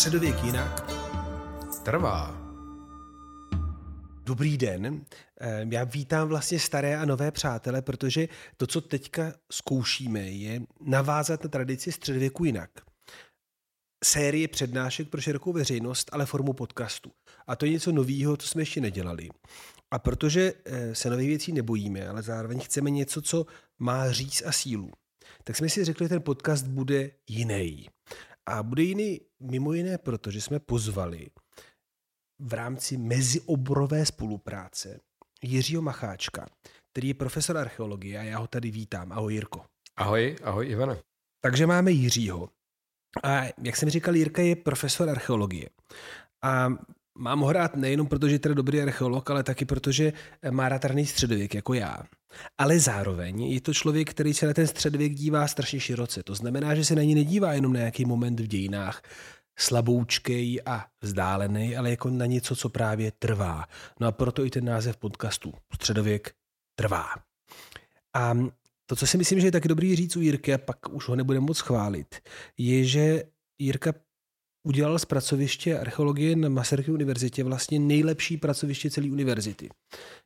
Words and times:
Středověk 0.00 0.44
jinak 0.44 0.90
trvá. 1.84 2.36
Dobrý 4.24 4.58
den. 4.58 5.04
Já 5.70 5.84
vítám 5.84 6.28
vlastně 6.28 6.58
staré 6.58 6.96
a 6.96 7.04
nové 7.04 7.30
přátele, 7.30 7.82
protože 7.82 8.28
to, 8.56 8.66
co 8.66 8.80
teďka 8.80 9.32
zkoušíme, 9.52 10.20
je 10.20 10.60
navázat 10.80 11.44
na 11.44 11.50
tradici 11.50 11.92
středověku 11.92 12.44
jinak. 12.44 12.70
Série 14.04 14.48
přednášek 14.48 15.08
pro 15.08 15.20
širokou 15.20 15.52
veřejnost, 15.52 16.10
ale 16.12 16.26
formu 16.26 16.52
podcastu. 16.52 17.10
A 17.46 17.56
to 17.56 17.66
je 17.66 17.72
něco 17.72 17.92
nového, 17.92 18.36
co 18.36 18.48
jsme 18.48 18.62
ještě 18.62 18.80
nedělali. 18.80 19.28
A 19.90 19.98
protože 19.98 20.52
eh, 20.64 20.94
se 20.94 21.10
nových 21.10 21.28
věcí 21.28 21.52
nebojíme, 21.52 22.08
ale 22.08 22.22
zároveň 22.22 22.60
chceme 22.60 22.90
něco, 22.90 23.22
co 23.22 23.46
má 23.78 24.12
říct 24.12 24.42
a 24.46 24.52
sílu, 24.52 24.90
tak 25.44 25.56
jsme 25.56 25.68
si 25.68 25.84
řekli, 25.84 26.04
že 26.04 26.08
ten 26.08 26.22
podcast 26.22 26.66
bude 26.66 27.10
jiný. 27.28 27.88
A 28.50 28.62
bude 28.62 28.82
jiný 28.82 29.20
mimo 29.40 29.72
jiné 29.72 29.98
proto, 29.98 30.30
že 30.30 30.40
jsme 30.40 30.58
pozvali 30.58 31.30
v 32.38 32.52
rámci 32.52 32.96
mezioborové 32.96 34.06
spolupráce 34.06 35.00
Jiřího 35.42 35.82
Macháčka, 35.82 36.46
který 36.90 37.08
je 37.08 37.14
profesor 37.14 37.58
archeologie 37.58 38.18
a 38.18 38.22
já 38.22 38.38
ho 38.38 38.46
tady 38.46 38.70
vítám. 38.70 39.12
Ahoj 39.12 39.34
Jirko. 39.34 39.64
Ahoj, 39.96 40.36
ahoj 40.42 40.68
Ivane. 40.68 41.02
Takže 41.40 41.66
máme 41.66 41.90
Jiřího. 41.90 42.48
A 43.22 43.42
jak 43.62 43.76
jsem 43.76 43.90
říkal, 43.90 44.14
Jirka 44.16 44.42
je 44.42 44.56
profesor 44.56 45.08
archeologie. 45.10 45.68
A 46.42 46.68
mám 47.18 47.40
ho 47.40 47.52
rád 47.52 47.76
nejenom 47.76 48.06
proto, 48.06 48.28
že 48.28 48.34
je 48.34 48.38
teda 48.38 48.54
dobrý 48.54 48.82
archeolog, 48.82 49.30
ale 49.30 49.42
taky 49.42 49.64
proto, 49.64 49.92
že 49.92 50.12
má 50.50 50.68
rád 50.68 50.84
raný 50.84 51.06
středověk 51.06 51.54
jako 51.54 51.74
já. 51.74 52.02
Ale 52.58 52.78
zároveň 52.78 53.42
je 53.42 53.60
to 53.60 53.74
člověk, 53.74 54.10
který 54.10 54.34
se 54.34 54.46
na 54.46 54.54
ten 54.54 54.66
středověk 54.66 55.14
dívá 55.14 55.48
strašně 55.48 55.80
široce. 55.80 56.22
To 56.22 56.34
znamená, 56.34 56.74
že 56.74 56.84
se 56.84 56.94
na 56.94 57.02
ní 57.02 57.14
nedívá 57.14 57.52
jenom 57.52 57.72
na 57.72 57.78
nějaký 57.78 58.04
moment 58.04 58.40
v 58.40 58.46
dějinách, 58.46 59.02
slaboučkej 59.58 60.60
a 60.66 60.86
vzdálený, 61.00 61.76
ale 61.76 61.90
jako 61.90 62.10
na 62.10 62.26
něco, 62.26 62.56
co 62.56 62.68
právě 62.68 63.12
trvá. 63.18 63.64
No 64.00 64.06
a 64.06 64.12
proto 64.12 64.44
i 64.44 64.50
ten 64.50 64.64
název 64.64 64.96
podcastu 64.96 65.54
Středověk 65.74 66.34
trvá. 66.74 67.06
A 68.14 68.38
to, 68.86 68.96
co 68.96 69.06
si 69.06 69.18
myslím, 69.18 69.40
že 69.40 69.46
je 69.46 69.52
tak 69.52 69.68
dobrý 69.68 69.96
říct 69.96 70.16
u 70.16 70.20
Jirky, 70.20 70.54
a 70.54 70.58
pak 70.58 70.92
už 70.92 71.08
ho 71.08 71.16
nebudeme 71.16 71.46
moc 71.46 71.60
chválit, 71.60 72.14
je, 72.58 72.84
že 72.84 73.24
Jirka 73.58 73.92
udělal 74.66 74.98
z 74.98 75.04
pracoviště 75.04 75.78
archeologie 75.78 76.36
na 76.36 76.48
Masarykově 76.48 76.94
univerzitě 76.94 77.44
vlastně 77.44 77.78
nejlepší 77.78 78.36
pracoviště 78.36 78.90
celé 78.90 79.10
univerzity. 79.10 79.68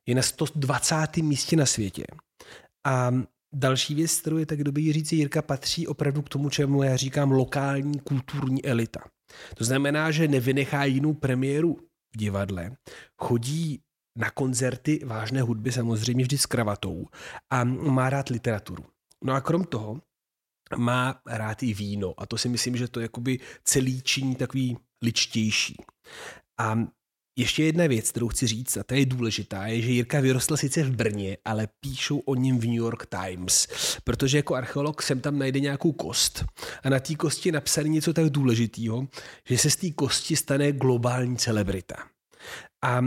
Je 0.07 0.15
na 0.15 0.23
120. 0.23 1.17
místě 1.17 1.57
na 1.57 1.67
světě. 1.67 2.05
A 2.87 3.15
další 3.55 3.95
věc, 3.95 4.21
kterou 4.21 4.37
je 4.37 4.47
tak 4.47 4.65
dobrý 4.65 4.93
říct, 4.93 5.13
Jirka 5.13 5.43
patří 5.43 5.87
opravdu 5.87 6.23
k 6.23 6.29
tomu, 6.29 6.51
čemu 6.51 6.83
já 6.83 6.97
říkám 6.97 7.31
lokální 7.31 8.01
kulturní 8.01 8.65
elita. 8.65 9.01
To 9.55 9.65
znamená, 9.65 10.11
že 10.11 10.29
nevynechá 10.29 10.85
jinou 10.85 11.15
premiéru 11.15 11.77
v 12.15 12.19
divadle, 12.19 12.77
chodí 13.23 13.81
na 14.19 14.31
koncerty 14.31 15.01
vážné 15.05 15.43
hudby 15.43 15.73
samozřejmě 15.73 16.25
vždy 16.25 16.39
s 16.39 16.47
kravatou 16.47 17.07
a 17.53 17.65
má 17.65 18.11
rád 18.11 18.29
literaturu. 18.29 18.85
No 19.25 19.33
a 19.33 19.41
krom 19.41 19.65
toho 19.65 20.01
má 20.77 21.21
rád 21.27 21.63
i 21.63 21.75
víno 21.75 22.15
a 22.19 22.27
to 22.27 22.39
si 22.39 22.49
myslím, 22.49 22.77
že 22.77 22.89
to 22.89 23.01
jakoby 23.01 23.41
celý 23.65 24.03
činí 24.03 24.35
takový 24.35 24.77
ličtější. 25.03 25.77
A 26.59 26.79
ještě 27.39 27.65
jedna 27.65 27.87
věc, 27.87 28.11
kterou 28.11 28.29
chci 28.29 28.47
říct, 28.47 28.77
a 28.77 28.83
ta 28.83 28.95
je 28.95 29.07
důležitá, 29.07 29.67
je, 29.67 29.83
že 29.83 29.91
Jirka 29.91 30.21
vyrostl 30.21 30.57
sice 30.57 30.83
v 30.83 30.97
Brně, 30.97 31.37
ale 31.45 31.69
píšou 31.81 32.19
o 32.19 32.35
něm 32.35 32.59
v 32.59 32.65
New 32.65 32.75
York 32.75 33.07
Times, 33.07 33.69
protože 34.05 34.39
jako 34.39 34.55
archeolog 34.55 35.03
jsem 35.03 35.21
tam 35.21 35.39
najde 35.39 35.61
nějakou 35.61 35.93
kost 35.93 36.45
a 36.83 36.89
na 36.89 37.01
té 37.01 37.15
kosti 37.15 37.49
je 37.49 37.53
napsané 37.53 37.89
něco 37.89 38.13
tak 38.13 38.31
důležitého, 38.31 39.09
že 39.49 39.59
se 39.59 39.71
z 39.71 39.77
té 39.77 39.91
kosti 39.91 40.37
stane 40.37 40.73
globální 40.73 41.37
celebrita. 41.37 41.97
A 42.85 43.01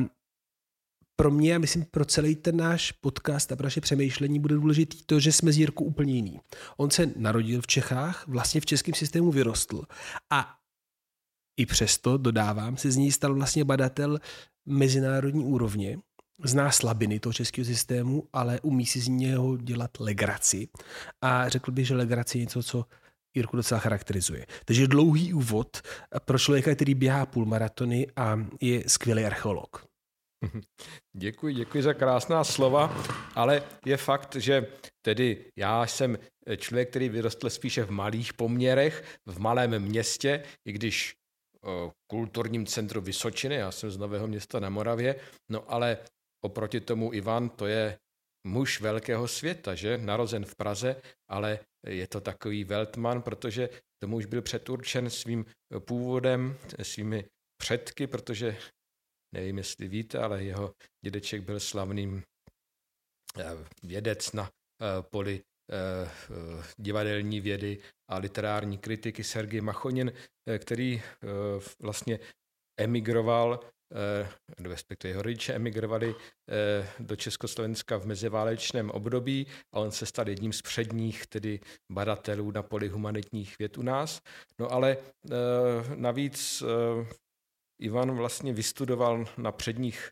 pro 1.19 1.31
mě, 1.31 1.55
a 1.55 1.59
myslím 1.59 1.85
pro 1.91 2.05
celý 2.05 2.35
ten 2.35 2.57
náš 2.57 2.91
podcast 2.91 3.51
a 3.51 3.55
pro 3.55 3.65
naše 3.65 3.81
přemýšlení 3.81 4.39
bude 4.39 4.55
důležitý 4.55 5.03
to, 5.05 5.19
že 5.19 5.31
jsme 5.31 5.51
z 5.51 5.57
Jirku 5.57 5.83
úplně 5.83 6.13
jiný. 6.13 6.39
On 6.77 6.89
se 6.89 7.11
narodil 7.15 7.61
v 7.61 7.67
Čechách, 7.67 8.27
vlastně 8.27 8.61
v 8.61 8.65
českém 8.65 8.93
systému 8.93 9.31
vyrostl 9.31 9.83
a 10.29 10.55
i 11.59 11.65
přesto, 11.65 12.17
dodávám, 12.17 12.77
se 12.77 12.91
z 12.91 12.95
ní 12.95 13.11
stal 13.11 13.33
vlastně 13.33 13.63
badatel 13.63 14.19
mezinárodní 14.65 15.45
úrovně, 15.45 15.99
zná 16.43 16.71
slabiny 16.71 17.19
toho 17.19 17.33
českého 17.33 17.65
systému, 17.65 18.23
ale 18.33 18.59
umí 18.61 18.85
si 18.85 18.99
z 18.99 19.07
něho 19.07 19.57
dělat 19.57 19.99
legraci. 19.99 20.67
A 21.21 21.49
řekl 21.49 21.71
bych, 21.71 21.87
že 21.87 21.95
legraci 21.95 22.37
je 22.37 22.41
něco, 22.41 22.63
co 22.63 22.85
Jirku 23.35 23.57
docela 23.57 23.79
charakterizuje. 23.79 24.45
Takže 24.65 24.87
dlouhý 24.87 25.33
úvod 25.33 25.81
pro 26.25 26.39
člověka, 26.39 26.75
který 26.75 26.95
běhá 26.95 27.25
půl 27.25 27.45
maratony 27.45 28.07
a 28.15 28.39
je 28.61 28.83
skvělý 28.89 29.25
archeolog. 29.25 29.87
Děkuji, 31.17 31.55
děkuji 31.55 31.83
za 31.83 31.93
krásná 31.93 32.43
slova, 32.43 33.03
ale 33.35 33.63
je 33.85 33.97
fakt, 33.97 34.35
že 34.35 34.67
tedy 35.01 35.45
já 35.55 35.87
jsem 35.87 36.17
člověk, 36.57 36.89
který 36.89 37.09
vyrostl 37.09 37.49
spíše 37.49 37.83
v 37.83 37.91
malých 37.91 38.33
poměrech, 38.33 39.19
v 39.25 39.39
malém 39.39 39.79
městě, 39.79 40.43
i 40.67 40.71
když 40.71 41.15
kulturním 42.11 42.65
centru 42.65 43.01
Vysočiny, 43.01 43.55
já 43.55 43.71
jsem 43.71 43.91
z 43.91 43.97
Nového 43.97 44.27
města 44.27 44.59
na 44.59 44.69
Moravě, 44.69 45.15
no 45.51 45.71
ale 45.71 45.97
oproti 46.45 46.79
tomu 46.79 47.13
Ivan, 47.13 47.49
to 47.49 47.67
je 47.67 47.97
muž 48.47 48.81
velkého 48.81 49.27
světa, 49.27 49.75
že? 49.75 49.97
Narozen 49.97 50.45
v 50.45 50.55
Praze, 50.55 51.01
ale 51.29 51.59
je 51.87 52.07
to 52.07 52.21
takový 52.21 52.63
Weltman, 52.63 53.21
protože 53.21 53.69
tomu 54.01 54.17
už 54.17 54.25
byl 54.25 54.41
předurčen 54.41 55.09
svým 55.09 55.45
původem, 55.79 56.57
svými 56.81 57.25
předky, 57.61 58.07
protože 58.07 58.57
nevím, 59.35 59.57
jestli 59.57 59.87
víte, 59.87 60.19
ale 60.19 60.43
jeho 60.43 60.73
dědeček 61.05 61.41
byl 61.41 61.59
slavným 61.59 62.23
eh, 63.39 63.43
vědec 63.83 64.31
na 64.31 64.43
eh, 64.43 65.01
poli 65.01 65.43
Eh, 65.71 66.09
divadelní 66.77 67.41
vědy 67.41 67.77
a 68.09 68.17
literární 68.17 68.77
kritiky 68.77 69.23
Sergej 69.23 69.61
Machonin, 69.61 70.13
který 70.57 71.01
vlastně 71.79 72.19
emigroval, 72.79 73.59
respektive 74.59 75.11
jeho 75.11 75.21
rodiče 75.21 75.53
emigrovali 75.53 76.15
do 76.99 77.15
Československa 77.15 77.97
v 77.97 78.05
meziválečném 78.05 78.89
období 78.89 79.47
a 79.73 79.79
on 79.79 79.91
se 79.91 80.05
stal 80.05 80.29
jedním 80.29 80.53
z 80.53 80.61
předních 80.61 81.27
tedy 81.27 81.59
badatelů 81.91 82.51
na 82.51 82.63
poli 82.63 82.87
humanitních 82.87 83.57
věd 83.59 83.77
u 83.77 83.81
nás. 83.81 84.21
No 84.59 84.71
ale 84.71 84.97
navíc 85.95 86.63
Ivan 87.81 88.15
vlastně 88.15 88.53
vystudoval 88.53 89.25
na 89.37 89.51
předních 89.51 90.09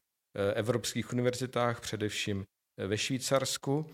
evropských 0.55 1.13
univerzitách, 1.13 1.81
především 1.81 2.45
ve 2.87 2.97
Švýcarsku. 2.97 3.85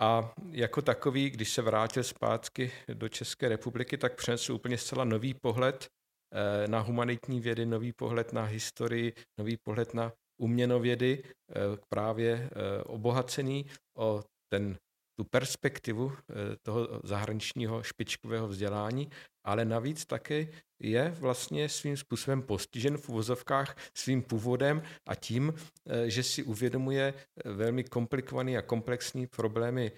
A 0.00 0.32
jako 0.50 0.82
takový, 0.82 1.30
když 1.30 1.52
se 1.52 1.62
vrátil 1.62 2.04
zpátky 2.04 2.72
do 2.94 3.08
České 3.08 3.48
republiky, 3.48 3.98
tak 3.98 4.16
přinesl 4.16 4.52
úplně 4.52 4.78
zcela 4.78 5.04
nový 5.04 5.34
pohled 5.34 5.86
eh, 5.86 6.68
na 6.68 6.80
humanitní 6.80 7.40
vědy, 7.40 7.66
nový 7.66 7.92
pohled 7.92 8.32
na 8.32 8.44
historii, 8.44 9.12
nový 9.38 9.56
pohled 9.64 9.94
na 9.94 10.12
uměnovědy, 10.40 11.22
eh, 11.24 11.54
právě 11.88 12.32
eh, 12.32 12.82
obohacený 12.82 13.66
o 13.98 14.22
ten 14.52 14.76
tu 15.16 15.24
perspektivu 15.24 16.12
eh, 16.12 16.34
toho 16.62 17.00
zahraničního 17.04 17.82
špičkového 17.82 18.48
vzdělání, 18.48 19.10
ale 19.44 19.64
navíc 19.64 20.06
také 20.06 20.46
je 20.82 21.10
vlastně 21.20 21.68
svým 21.68 21.96
způsobem 21.96 22.42
postižen 22.42 22.98
v 22.98 23.08
uvozovkách 23.08 23.76
svým 23.96 24.22
původem 24.22 24.82
a 25.08 25.14
tím, 25.14 25.54
eh, 25.86 26.10
že 26.10 26.22
si 26.22 26.42
uvědomuje 26.42 27.14
eh, 27.14 27.52
velmi 27.52 27.84
komplikovaný 27.84 28.56
a 28.56 28.62
komplexní 28.62 29.26
problémy 29.26 29.92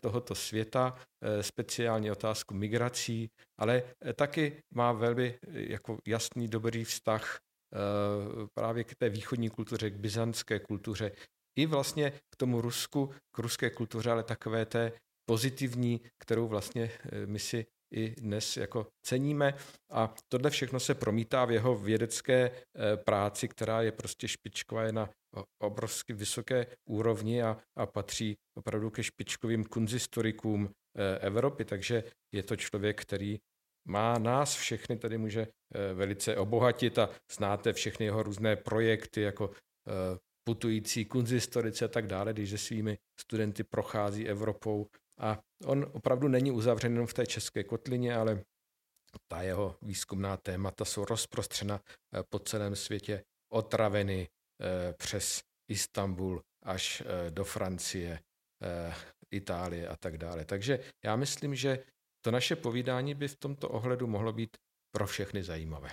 tohoto 0.00 0.34
světa, 0.34 0.98
speciálně 1.40 2.12
otázku 2.12 2.54
migrací, 2.54 3.30
ale 3.58 3.82
taky 4.14 4.62
má 4.74 4.92
velmi 4.92 5.38
jako 5.52 5.98
jasný 6.06 6.48
dobrý 6.48 6.84
vztah 6.84 7.40
právě 8.54 8.84
k 8.84 8.94
té 8.94 9.08
východní 9.08 9.50
kultuře, 9.50 9.90
k 9.90 9.96
byzantské 9.96 10.58
kultuře, 10.58 11.12
i 11.56 11.66
vlastně 11.66 12.12
k 12.30 12.36
tomu 12.36 12.60
Rusku, 12.60 13.10
k 13.34 13.38
ruské 13.38 13.70
kultuře, 13.70 14.10
ale 14.10 14.22
takové 14.22 14.66
té 14.66 14.92
pozitivní, 15.24 16.00
kterou 16.18 16.48
vlastně 16.48 16.90
eh, 17.04 17.26
my 17.26 17.38
si 17.38 17.66
i 17.94 18.14
dnes 18.20 18.56
jako 18.56 18.86
ceníme. 19.02 19.54
A 19.90 20.14
tohle 20.28 20.50
všechno 20.50 20.80
se 20.80 20.94
promítá 20.94 21.44
v 21.44 21.50
jeho 21.50 21.76
vědecké 21.76 22.50
eh, 22.50 22.96
práci, 22.96 23.48
která 23.48 23.82
je 23.82 23.92
prostě 23.92 24.28
špičková, 24.28 24.82
je 24.82 24.92
na 24.92 25.10
obrovsky 25.62 26.12
vysoké 26.12 26.66
úrovni 26.88 27.42
a, 27.42 27.58
a 27.76 27.86
patří 27.86 28.36
opravdu 28.58 28.90
ke 28.90 29.02
špičkovým 29.02 29.64
kunzistorikům 29.64 30.68
eh, 30.68 31.18
Evropy. 31.18 31.64
Takže 31.64 32.04
je 32.34 32.42
to 32.42 32.56
člověk, 32.56 33.02
který 33.02 33.38
má 33.88 34.18
nás 34.18 34.54
všechny 34.54 34.96
tady 34.96 35.18
může 35.18 35.46
velice 35.94 36.36
obohatit 36.36 36.98
a 36.98 37.10
znáte 37.32 37.72
všechny 37.72 38.06
jeho 38.06 38.22
různé 38.22 38.56
projekty, 38.56 39.20
jako 39.20 39.50
putující 40.44 41.04
kunzistorice 41.04 41.84
a 41.84 41.88
tak 41.88 42.06
dále, 42.06 42.32
když 42.32 42.50
se 42.50 42.58
svými 42.58 42.98
studenty 43.20 43.64
prochází 43.64 44.28
Evropou. 44.28 44.86
A 45.18 45.38
on 45.64 45.90
opravdu 45.92 46.28
není 46.28 46.50
uzavřen 46.50 46.92
jenom 46.92 47.06
v 47.06 47.14
té 47.14 47.26
české 47.26 47.64
kotlině, 47.64 48.16
ale 48.16 48.44
ta 49.28 49.42
jeho 49.42 49.76
výzkumná 49.82 50.36
témata 50.36 50.84
jsou 50.84 51.04
rozprostřena 51.04 51.80
eh, 51.84 52.22
po 52.30 52.38
celém 52.38 52.76
světě 52.76 53.24
otraveny 53.52 54.28
eh, 54.28 54.92
přes 54.92 55.42
Istanbul 55.68 56.42
až 56.64 57.02
do 57.30 57.44
Francie, 57.44 58.20
Itálie 59.30 59.88
a 59.88 59.96
tak 59.96 60.18
dále. 60.18 60.44
Takže 60.44 60.80
já 61.04 61.16
myslím, 61.16 61.54
že 61.54 61.84
to 62.24 62.30
naše 62.30 62.56
povídání 62.56 63.14
by 63.14 63.28
v 63.28 63.36
tomto 63.36 63.68
ohledu 63.68 64.06
mohlo 64.06 64.32
být 64.32 64.56
pro 64.94 65.06
všechny 65.06 65.42
zajímavé. 65.42 65.90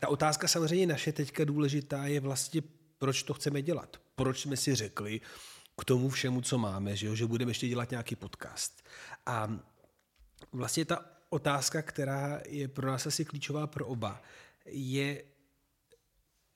Ta 0.00 0.08
otázka 0.08 0.48
samozřejmě 0.48 0.86
naše 0.86 1.12
teďka 1.12 1.44
důležitá 1.44 2.06
je 2.06 2.20
vlastně, 2.20 2.62
proč 2.98 3.22
to 3.22 3.34
chceme 3.34 3.62
dělat. 3.62 3.96
Proč 4.14 4.40
jsme 4.40 4.56
si 4.56 4.74
řekli 4.74 5.20
k 5.80 5.84
tomu 5.84 6.08
všemu, 6.08 6.40
co 6.40 6.58
máme, 6.58 6.96
že, 6.96 7.06
jo, 7.06 7.14
že 7.14 7.26
budeme 7.26 7.50
ještě 7.50 7.68
dělat 7.68 7.90
nějaký 7.90 8.16
podcast. 8.16 8.82
A 9.26 9.58
vlastně 10.52 10.84
ta 10.84 11.04
otázka, 11.28 11.82
která 11.82 12.40
je 12.48 12.68
pro 12.68 12.86
nás 12.86 13.06
asi 13.06 13.24
klíčová 13.24 13.66
pro 13.66 13.86
oba, 13.86 14.22
je, 14.66 15.24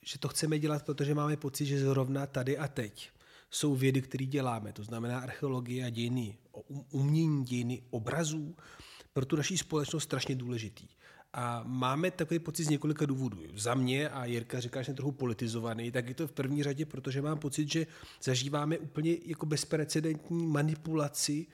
že 0.02 0.19
to 0.19 0.29
chceme 0.29 0.58
dělat, 0.58 0.85
protože 0.85 1.14
máme 1.14 1.37
pocit, 1.37 1.67
že 1.67 1.81
zrovna 1.81 2.26
tady 2.26 2.58
a 2.58 2.69
teď 2.69 3.11
jsou 3.50 3.75
vědy, 3.75 4.02
které 4.02 4.26
děláme, 4.26 4.73
to 4.73 4.85
znamená 4.85 5.19
archeologie 5.19 5.85
a 5.85 5.90
dějiny 5.90 6.38
umění, 6.90 7.44
dějiny 7.44 7.82
obrazů, 7.90 8.56
pro 9.12 9.26
tu 9.26 9.37
naší 9.37 9.58
společnost 9.58 10.05
strašně 10.05 10.35
důležitý. 10.35 10.88
A 11.37 11.63
máme 11.67 12.11
takový 12.11 12.39
pocit 12.39 12.65
z 12.65 12.69
několika 12.69 13.07
důvodů. 13.07 13.43
Za 13.55 13.75
mě, 13.75 14.09
a 14.09 14.25
Jirka 14.25 14.61
říká, 14.61 14.83
že 14.83 14.87
jsem 14.87 14.95
trochu 14.95 15.13
politizovaný, 15.13 15.91
tak 15.91 16.09
je 16.09 16.15
to 16.15 16.27
v 16.29 16.33
první 16.33 16.63
řadě, 16.63 16.87
protože 16.87 17.23
mám 17.23 17.39
pocit, 17.39 17.73
že 17.73 17.87
zažíváme 18.23 18.79
úplně 18.79 19.17
jako 19.27 19.47
bezprecedentní 19.47 20.47
manipulaci 20.47 21.47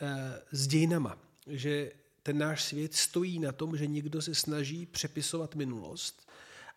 e, 0.00 0.42
s 0.50 0.66
dějinama. 0.66 1.18
Že 1.46 1.92
ten 2.22 2.38
náš 2.38 2.64
svět 2.64 2.94
stojí 2.94 3.38
na 3.38 3.52
tom, 3.52 3.76
že 3.76 3.86
někdo 3.86 4.22
se 4.22 4.34
snaží 4.34 4.86
přepisovat 4.86 5.54
minulost 5.54 6.30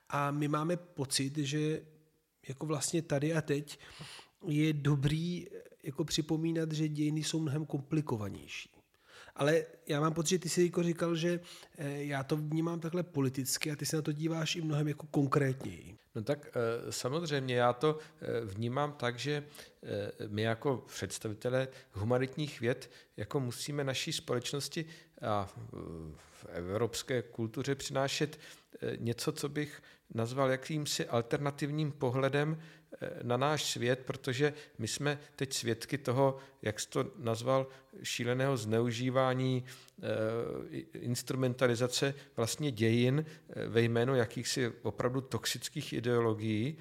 a 0.10 0.32
my 0.32 0.48
máme 0.48 0.78
pocit, 0.78 1.38
že 1.38 1.82
jako 2.48 2.66
vlastně 2.66 3.02
tady 3.02 3.34
a 3.34 3.42
teď 3.42 3.80
je 4.48 4.74
dobrý 4.74 5.48
jako 5.84 6.06
připomínat, 6.06 6.72
že 6.72 6.88
dějiny 6.88 7.24
jsou 7.24 7.40
mnohem 7.40 7.66
komplikovanější. 7.66 8.79
Ale 9.40 9.66
já 9.88 10.02
mám 10.02 10.14
pocit, 10.14 10.30
že 10.30 10.40
ty 10.40 10.50
jsi 10.50 10.64
jako 10.64 10.84
říkal, 10.84 11.16
že 11.16 11.40
eh, 11.78 12.04
já 12.04 12.24
to 12.24 12.38
vnímám 12.38 12.80
takhle 12.80 13.04
politicky 13.04 13.72
a 13.72 13.76
ty 13.76 13.86
se 13.86 13.96
na 13.96 14.02
to 14.02 14.12
díváš 14.12 14.56
i 14.56 14.62
mnohem 14.62 14.88
jako 14.88 15.08
konkrétněji. 15.12 15.96
No 16.16 16.24
tak 16.24 16.48
eh, 16.48 16.92
samozřejmě 16.92 17.56
já 17.56 17.74
to 17.74 17.98
eh, 18.22 18.46
vnímám 18.46 18.92
tak, 18.92 19.20
že 19.20 19.44
my 20.28 20.42
jako 20.42 20.84
představitelé 20.88 21.68
humanitních 21.92 22.60
věd 22.62 22.92
jako 23.18 23.40
musíme 23.40 23.84
naší 23.84 24.14
společnosti 24.14 24.86
a 25.22 25.50
v 26.28 26.46
evropské 26.50 27.22
kultuře 27.22 27.76
přinášet 27.76 28.40
něco, 28.98 29.32
co 29.32 29.50
bych 29.50 29.82
nazval 30.14 30.52
jakýmsi 30.52 31.08
alternativním 31.08 31.92
pohledem 31.92 32.62
na 33.24 33.38
náš 33.38 33.72
svět, 33.72 34.00
protože 34.06 34.54
my 34.78 34.88
jsme 34.88 35.20
teď 35.36 35.54
svědky 35.54 35.98
toho, 35.98 36.38
jak 36.62 36.80
jsi 36.80 36.90
to 36.90 37.12
nazval, 37.18 37.68
šíleného 38.04 38.58
zneužívání 38.58 39.64
eh, 39.64 40.78
instrumentalizace 40.94 42.14
vlastně 42.36 42.72
dějin 42.72 43.26
eh, 43.26 43.68
ve 43.68 43.82
jménu 43.82 44.16
jakýchsi 44.16 44.74
opravdu 44.82 45.22
toxických 45.22 45.94
ideologií. 45.94 46.78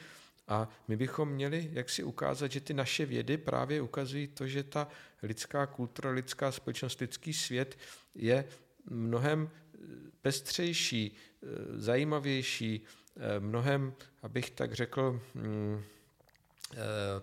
A 0.48 0.68
my 0.88 0.96
bychom 0.96 1.28
měli 1.28 1.70
jak 1.72 1.90
si 1.90 2.02
ukázat, 2.02 2.52
že 2.52 2.60
ty 2.60 2.74
naše 2.74 3.06
vědy 3.06 3.36
právě 3.36 3.82
ukazují 3.82 4.26
to, 4.26 4.46
že 4.46 4.62
ta 4.62 4.88
lidská 5.22 5.66
kultura, 5.66 6.10
lidská 6.10 6.52
společnost, 6.52 7.00
lidský 7.00 7.32
svět 7.32 7.78
je 8.14 8.44
mnohem 8.90 9.50
pestřejší, 10.22 11.16
eh, 11.42 11.46
zajímavější, 11.80 12.84
mnohem, 13.40 13.94
abych 14.22 14.50
tak 14.50 14.72
řekl, 14.72 15.20
Eh, 15.36 15.97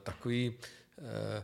takový 0.04 0.54
eh, 0.98 1.44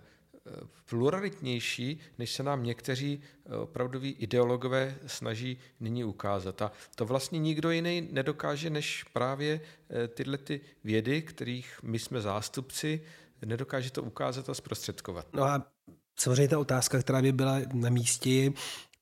pluralitnější, 0.85 1.99
než 2.17 2.33
se 2.33 2.43
nám 2.43 2.63
někteří 2.63 3.21
eh, 3.21 3.55
opravdoví 3.55 4.11
ideologové 4.11 4.95
snaží 5.07 5.57
nyní 5.79 6.03
ukázat. 6.03 6.61
A 6.61 6.71
to 6.95 7.05
vlastně 7.05 7.39
nikdo 7.39 7.71
jiný 7.71 8.09
nedokáže, 8.11 8.69
než 8.69 9.03
právě 9.13 9.61
tyhle 10.07 10.37
ty 10.37 10.61
vědy, 10.83 11.21
kterých 11.21 11.79
my 11.83 11.99
jsme 11.99 12.21
zástupci, 12.21 13.01
nedokáže 13.45 13.91
to 13.91 14.03
ukázat 14.03 14.49
a 14.49 14.53
zprostředkovat. 14.53 15.27
No 15.33 15.43
a 15.43 15.71
samozřejmě 16.19 16.47
ta 16.47 16.59
otázka, 16.59 16.99
která 16.99 17.21
by 17.21 17.31
byla 17.31 17.59
na 17.73 17.89
místě, 17.89 18.51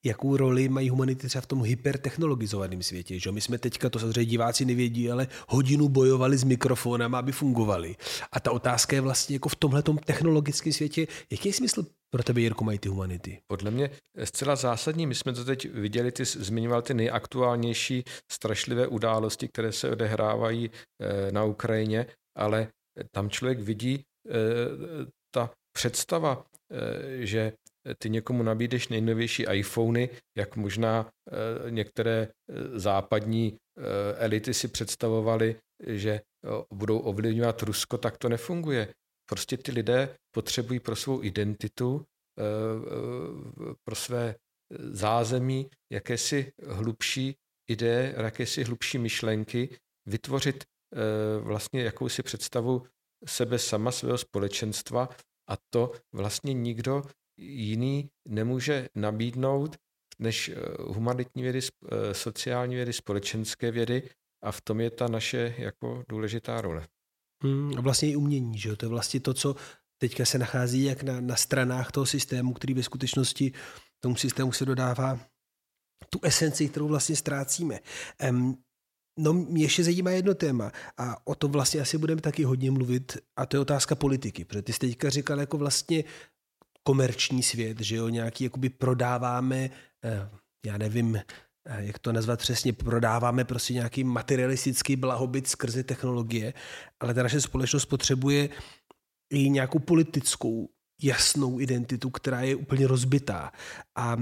jakou 0.06 0.38
roli 0.38 0.70
mají 0.70 0.90
humanity 0.90 1.28
třeba 1.28 1.42
v 1.42 1.46
tom 1.46 1.64
hypertechnologizovaném 1.64 2.84
světě. 2.84 3.20
Že? 3.20 3.32
My 3.32 3.42
jsme 3.42 3.58
teďka, 3.58 3.90
to 3.90 4.00
samozřejmě 4.00 4.26
diváci 4.26 4.66
nevědí, 4.66 5.12
ale 5.12 5.28
hodinu 5.48 5.90
bojovali 5.90 6.38
s 6.38 6.44
mikrofonem, 6.44 7.16
aby 7.16 7.32
fungovali. 7.32 7.96
A 8.32 8.40
ta 8.40 8.52
otázka 8.52 8.96
je 8.96 9.02
vlastně 9.02 9.36
jako 9.36 9.50
v 9.50 9.56
tomhle 9.56 9.84
technologickém 10.06 10.74
světě, 10.74 11.08
jaký 11.32 11.50
je 11.50 11.54
smysl 11.54 11.86
pro 12.10 12.24
tebe, 12.24 12.42
Jirko, 12.42 12.64
mají 12.64 12.80
ty 12.80 12.90
humanity? 12.90 13.42
Podle 13.48 13.72
mě 13.72 13.90
zcela 14.24 14.56
zásadní. 14.56 15.08
My 15.08 15.16
jsme 15.16 15.34
to 15.34 15.46
teď 15.46 15.72
viděli, 15.74 16.12
ty 16.12 16.26
zmiňoval 16.26 16.82
ty 16.82 16.94
nejaktuálnější 16.94 18.04
strašlivé 18.32 18.88
události, 18.88 19.48
které 19.48 19.72
se 19.72 19.90
odehrávají 19.90 20.72
eh, 20.72 21.32
na 21.32 21.44
Ukrajině, 21.44 22.06
ale 22.38 22.68
tam 23.12 23.30
člověk 23.30 23.60
vidí 23.60 24.04
eh, 24.30 24.34
ta 25.32 25.52
představa, 25.74 26.46
eh, 26.72 27.26
že 27.26 27.54
ty 27.98 28.10
někomu 28.10 28.44
nabídeš 28.44 28.88
nejnovější 28.88 29.46
iPhony, 29.52 30.10
jak 30.38 30.56
možná 30.56 31.10
eh, 31.10 31.72
některé 31.72 32.28
eh, 32.28 32.80
západní 32.80 33.58
eh, 33.78 33.84
elity 34.18 34.54
si 34.54 34.68
představovaly, 34.68 35.56
že 35.88 36.22
budou 36.74 37.00
ovlivňovat 37.00 37.62
Rusko, 37.62 37.98
tak 37.98 38.18
to 38.18 38.30
nefunguje. 38.30 38.94
Prostě 39.30 39.58
ty 39.58 39.72
lidé 39.72 40.16
potřebují 40.36 40.80
pro 40.80 40.96
svou 40.96 41.24
identitu, 41.24 42.06
pro 43.84 43.96
své 43.96 44.36
zázemí 44.92 45.70
jakési 45.92 46.52
hlubší 46.68 47.36
ideje, 47.70 48.16
jakési 48.18 48.64
hlubší 48.64 48.98
myšlenky, 48.98 49.78
vytvořit 50.06 50.64
vlastně 51.40 51.84
jakousi 51.84 52.24
představu 52.24 52.84
sebe 53.26 53.60
sama, 53.60 53.92
svého 53.92 54.18
společenstva 54.18 55.10
a 55.50 55.54
to 55.74 55.92
vlastně 56.14 56.54
nikdo 56.54 57.04
jiný 57.40 58.10
nemůže 58.28 58.90
nabídnout 58.96 59.78
než 60.20 60.50
eh, 60.50 60.56
humanitní 60.80 61.44
vědy, 61.44 61.60
eh, 61.60 62.14
sociální 62.14 62.76
vědy, 62.76 62.94
společenské 62.94 63.72
vědy 63.72 64.10
a 64.44 64.52
v 64.52 64.62
tom 64.62 64.82
je 64.82 64.90
ta 64.90 65.08
naše 65.08 65.56
jako 65.58 66.04
důležitá 66.10 66.62
role. 66.62 66.88
Hmm, 67.44 67.78
a 67.78 67.82
vlastně 67.82 68.10
i 68.10 68.16
umění, 68.16 68.58
že 68.58 68.70
jo? 68.70 68.76
To 68.76 68.86
je 68.86 68.90
vlastně 68.90 69.20
to, 69.20 69.34
co 69.34 69.56
teďka 69.98 70.26
se 70.26 70.38
nachází 70.38 70.84
jak 70.84 71.04
na, 71.04 71.22
na 71.22 71.36
stranách 71.36 71.92
toho 71.92 72.06
systému, 72.06 72.54
který 72.54 72.74
ve 72.74 72.84
skutečnosti 72.84 73.52
tomu 74.00 74.16
systému 74.16 74.52
se 74.52 74.66
dodává 74.66 75.20
tu 76.10 76.20
esenci, 76.24 76.70
kterou 76.70 76.88
vlastně 76.88 77.16
ztrácíme. 77.16 77.80
Um, 78.30 78.58
no, 79.20 79.34
mě 79.34 79.64
ještě 79.64 79.84
zajímá 79.84 80.12
jedno 80.12 80.36
téma 80.36 80.72
a 80.98 81.28
o 81.28 81.36
tom 81.36 81.52
vlastně 81.52 81.82
asi 81.82 81.98
budeme 81.98 82.22
taky 82.22 82.44
hodně 82.44 82.72
mluvit 82.72 83.18
a 83.36 83.46
to 83.46 83.58
je 83.58 83.62
otázka 83.62 83.96
politiky, 83.96 84.46
protože 84.46 84.62
ty 84.62 84.74
jste 84.74 84.88
teďka 84.88 85.10
říkal 85.10 85.40
jako 85.40 85.58
vlastně 85.58 86.04
komerční 86.84 87.44
svět, 87.44 87.80
že 87.80 87.96
jo, 87.96 88.10
nějaký 88.10 88.44
jakoby 88.44 88.70
prodáváme, 88.70 89.70
eh, 90.04 90.30
já 90.66 90.78
nevím, 90.78 91.16
eh, 91.16 91.24
jak 91.80 92.00
to 92.00 92.12
nazvat 92.14 92.40
přesně, 92.40 92.74
prodáváme 92.74 93.44
prostě 93.44 93.74
nějaký 93.74 94.04
materialistický 94.04 94.96
blahobyt 94.96 95.48
skrze 95.48 95.84
technologie, 95.84 96.54
ale 97.00 97.14
ta 97.14 97.24
naše 97.24 97.42
společnost 97.42 97.86
potřebuje 97.86 98.50
i 99.30 99.50
nějakou 99.50 99.80
politickou 99.80 100.70
jasnou 101.02 101.60
identitu, 101.60 102.10
která 102.10 102.42
je 102.42 102.56
úplně 102.56 102.88
rozbitá. 102.88 103.52
A 103.96 104.18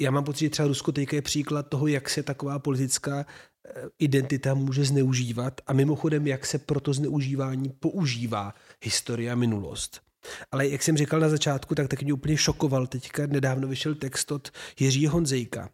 já 0.00 0.10
mám 0.10 0.24
pocit, 0.24 0.44
že 0.44 0.50
třeba 0.50 0.68
Rusko 0.68 0.92
teďka 0.92 1.16
je 1.16 1.22
příklad 1.22 1.68
toho, 1.68 1.86
jak 1.86 2.10
se 2.10 2.22
taková 2.22 2.58
politická 2.58 3.26
eh, 3.26 3.82
identita 3.98 4.54
může 4.54 4.84
zneužívat 4.84 5.60
a 5.66 5.72
mimochodem, 5.72 6.26
jak 6.26 6.46
se 6.46 6.58
pro 6.58 6.80
to 6.80 6.92
zneužívání 6.92 7.68
používá 7.68 8.54
historie 8.84 9.32
a 9.32 9.34
minulost. 9.34 10.07
Ale 10.52 10.68
jak 10.68 10.82
jsem 10.82 10.96
říkal 10.96 11.20
na 11.20 11.28
začátku, 11.28 11.74
tak 11.74 11.88
taky 11.88 12.04
mě 12.04 12.12
úplně 12.12 12.36
šokoval. 12.36 12.86
Teďka 12.86 13.26
nedávno 13.26 13.68
vyšel 13.68 13.94
text 13.94 14.32
od 14.32 14.50
Jiřího 14.80 15.12
Honzejka, 15.12 15.70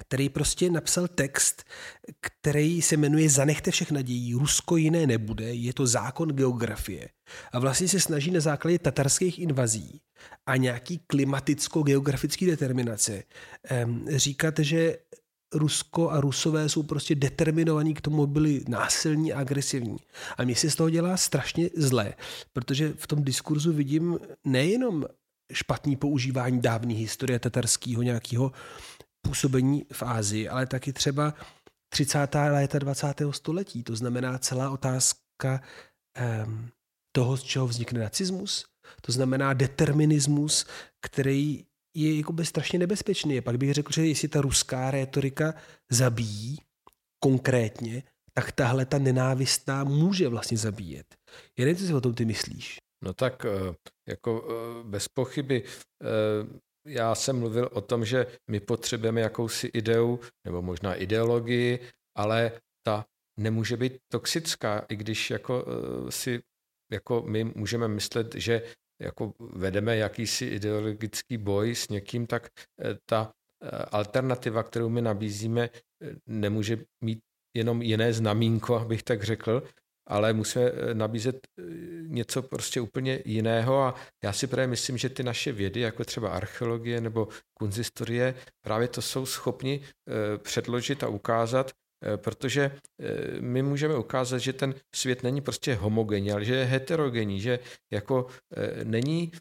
který 0.00 0.28
prostě 0.28 0.70
napsal 0.70 1.08
text, 1.08 1.64
který 2.20 2.82
se 2.82 2.96
jmenuje 2.96 3.30
Zanechte 3.30 3.70
všech 3.70 3.90
nadějí, 3.90 4.34
Rusko 4.34 4.76
jiné 4.76 5.06
nebude, 5.06 5.54
je 5.54 5.72
to 5.72 5.86
zákon 5.86 6.28
geografie. 6.28 7.08
A 7.52 7.58
vlastně 7.58 7.88
se 7.88 8.00
snaží 8.00 8.30
na 8.30 8.40
základě 8.40 8.78
tatarských 8.78 9.38
invazí 9.38 10.00
a 10.46 10.56
nějaký 10.56 11.00
klimaticko-geografický 11.06 12.46
determinace 12.46 13.22
říkat, 14.08 14.58
že 14.58 14.96
Rusko 15.54 16.10
a 16.10 16.20
Rusové 16.20 16.68
jsou 16.68 16.82
prostě 16.82 17.14
determinovaní 17.14 17.94
k 17.94 18.00
tomu, 18.00 18.26
byli 18.26 18.64
násilní 18.68 19.32
a 19.32 19.40
agresivní. 19.40 19.96
A 20.38 20.44
mně 20.44 20.56
se 20.56 20.70
z 20.70 20.76
toho 20.76 20.90
dělá 20.90 21.16
strašně 21.16 21.70
zlé, 21.76 22.14
protože 22.52 22.92
v 22.96 23.06
tom 23.06 23.24
diskurzu 23.24 23.72
vidím 23.72 24.18
nejenom 24.44 25.04
špatný 25.52 25.96
používání 25.96 26.60
dávné 26.60 26.94
historie 26.94 27.38
tatarského 27.38 28.02
nějakého 28.02 28.52
působení 29.22 29.86
v 29.92 30.02
Ázii, 30.02 30.48
ale 30.48 30.66
taky 30.66 30.92
třeba 30.92 31.34
30. 31.88 32.34
léta 32.34 32.78
20. 32.78 33.06
století. 33.30 33.82
To 33.82 33.96
znamená 33.96 34.38
celá 34.38 34.70
otázka 34.70 35.60
um, 36.46 36.68
toho, 37.12 37.36
z 37.36 37.42
čeho 37.42 37.66
vznikne 37.66 38.00
nacismus. 38.00 38.66
To 39.00 39.12
znamená 39.12 39.52
determinismus, 39.52 40.66
který 41.00 41.64
je 41.96 42.16
jakoby 42.16 42.44
strašně 42.44 42.78
nebezpečný. 42.78 43.40
Pak 43.40 43.56
bych 43.56 43.74
řekl, 43.74 43.92
že 43.92 44.06
jestli 44.06 44.28
ta 44.28 44.40
ruská 44.40 44.90
rétorika 44.90 45.54
zabíjí 45.90 46.58
konkrétně, 47.20 48.02
tak 48.32 48.52
tahle 48.52 48.86
ta 48.86 48.98
nenávistná 48.98 49.84
může 49.84 50.28
vlastně 50.28 50.58
zabíjet. 50.58 51.06
Já 51.58 51.64
nevím, 51.64 51.76
co 51.76 51.86
si 51.86 51.94
o 51.94 52.00
tom 52.00 52.14
ty 52.14 52.24
myslíš. 52.24 52.76
No 53.04 53.14
tak 53.14 53.44
eh, 53.44 53.74
jako 54.08 54.48
eh, 54.48 54.84
bez 54.84 55.08
pochyby 55.08 55.64
eh, 55.64 56.06
já 56.86 57.14
jsem 57.14 57.38
mluvil 57.38 57.68
o 57.72 57.80
tom, 57.80 58.04
že 58.04 58.26
my 58.50 58.60
potřebujeme 58.60 59.20
jakousi 59.20 59.66
ideu, 59.66 60.20
nebo 60.46 60.62
možná 60.62 60.94
ideologii, 60.94 61.78
ale 62.16 62.52
ta 62.86 63.04
nemůže 63.40 63.76
být 63.76 63.98
toxická, 64.12 64.86
i 64.88 64.96
když 64.96 65.30
jako 65.30 65.64
si 66.08 66.42
jako 66.92 67.22
my 67.22 67.44
můžeme 67.44 67.88
myslet, 67.88 68.34
že 68.34 68.62
jako 69.00 69.34
vedeme 69.40 69.96
jakýsi 69.96 70.44
ideologický 70.44 71.36
boj 71.36 71.74
s 71.74 71.88
někým, 71.88 72.26
tak 72.26 72.48
ta 73.06 73.32
alternativa, 73.90 74.62
kterou 74.62 74.88
my 74.88 75.02
nabízíme, 75.02 75.70
nemůže 76.26 76.78
mít 77.04 77.18
jenom 77.56 77.82
jiné 77.82 78.12
znamínko, 78.12 78.78
abych 78.78 79.02
tak 79.02 79.22
řekl, 79.22 79.62
ale 80.06 80.32
musíme 80.32 80.64
eh, 80.64 80.94
nabízet 80.94 81.36
eh, 81.58 81.62
něco 82.06 82.42
prostě 82.42 82.80
úplně 82.80 83.22
jiného. 83.24 83.82
A 83.82 83.94
já 84.24 84.32
si 84.32 84.46
právě 84.46 84.66
myslím, 84.66 84.98
že 84.98 85.08
ty 85.08 85.22
naše 85.22 85.52
vědy, 85.52 85.80
jako 85.80 86.04
třeba 86.04 86.30
archeologie 86.30 87.00
nebo 87.00 87.28
kunzistorie, 87.54 88.34
právě 88.64 88.88
to 88.88 89.02
jsou 89.02 89.26
schopni 89.26 89.80
eh, 89.82 90.38
předložit 90.38 91.02
a 91.02 91.08
ukázat, 91.08 91.72
protože 92.16 92.70
my 93.40 93.62
můžeme 93.62 93.96
ukázat, 93.96 94.38
že 94.38 94.52
ten 94.52 94.74
svět 94.94 95.22
není 95.22 95.40
prostě 95.40 95.74
homogenní, 95.74 96.32
ale 96.32 96.44
že 96.44 96.54
je 96.54 96.64
heterogenní, 96.64 97.40
že 97.40 97.58
jako 97.92 98.26
není 98.84 99.32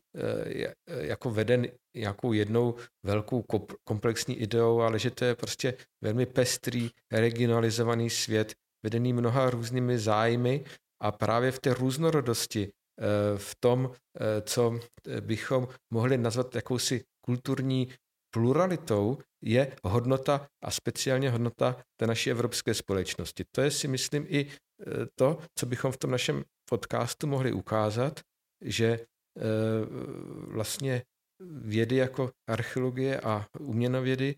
jako 0.87 1.31
veden 1.31 1.67
nějakou 1.95 2.33
jednou 2.33 2.75
velkou 3.05 3.45
komplexní 3.83 4.35
ideou, 4.35 4.81
ale 4.81 4.99
že 4.99 5.11
to 5.11 5.25
je 5.25 5.35
prostě 5.35 5.73
velmi 6.03 6.25
pestrý, 6.25 6.89
regionalizovaný 7.11 8.09
svět, 8.09 8.53
vedený 8.85 9.13
mnoha 9.13 9.49
různými 9.49 9.99
zájmy 9.99 10.63
a 11.01 11.11
právě 11.11 11.51
v 11.51 11.59
té 11.59 11.73
různorodosti, 11.73 12.69
eh, 12.69 13.37
v 13.37 13.55
tom, 13.59 13.91
eh, 13.91 14.41
co 14.41 14.79
bychom 15.21 15.67
mohli 15.93 16.17
nazvat 16.17 16.55
jakousi 16.55 17.03
kulturní 17.25 17.87
pluralitou, 18.35 19.17
je 19.43 19.75
hodnota 19.83 20.47
a 20.63 20.71
speciálně 20.71 21.29
hodnota 21.29 21.83
té 21.99 22.07
naší 22.07 22.31
evropské 22.31 22.73
společnosti. 22.73 23.43
To 23.55 23.61
je 23.61 23.71
si 23.71 23.87
myslím 23.87 24.25
i 24.27 24.45
eh, 24.45 24.85
to, 25.15 25.39
co 25.59 25.65
bychom 25.65 25.91
v 25.91 25.97
tom 25.97 26.11
našem 26.11 26.43
podcastu 26.69 27.27
mohli 27.27 27.51
ukázat, 27.51 28.19
že 28.61 28.99
vlastně 30.47 31.03
vědy 31.49 31.95
jako 31.95 32.31
archeologie 32.49 33.19
a 33.19 33.45
uměnovědy 33.59 34.35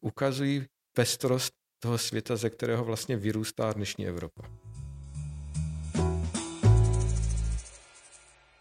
ukazují 0.00 0.66
pestrost 0.96 1.52
toho 1.82 1.98
světa, 1.98 2.36
ze 2.36 2.50
kterého 2.50 2.84
vlastně 2.84 3.16
vyrůstá 3.16 3.72
dnešní 3.72 4.06
Evropa. 4.06 4.71